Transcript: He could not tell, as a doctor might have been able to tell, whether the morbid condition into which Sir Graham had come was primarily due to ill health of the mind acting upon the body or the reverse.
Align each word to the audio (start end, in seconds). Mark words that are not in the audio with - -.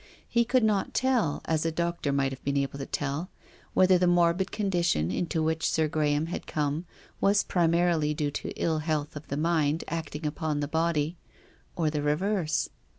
He 0.27 0.45
could 0.45 0.63
not 0.63 0.95
tell, 0.95 1.43
as 1.45 1.63
a 1.63 1.71
doctor 1.71 2.11
might 2.11 2.31
have 2.31 2.43
been 2.43 2.57
able 2.57 2.79
to 2.79 2.87
tell, 2.87 3.29
whether 3.75 3.99
the 3.99 4.07
morbid 4.07 4.51
condition 4.51 5.11
into 5.11 5.43
which 5.43 5.69
Sir 5.69 5.87
Graham 5.87 6.25
had 6.25 6.47
come 6.47 6.85
was 7.19 7.43
primarily 7.43 8.15
due 8.15 8.31
to 8.31 8.49
ill 8.55 8.79
health 8.79 9.15
of 9.15 9.27
the 9.27 9.37
mind 9.37 9.83
acting 9.87 10.25
upon 10.25 10.59
the 10.59 10.67
body 10.67 11.17
or 11.75 11.91
the 11.91 12.01
reverse. 12.01 12.67